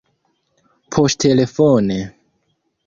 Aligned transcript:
poŝtelefone 0.95 2.01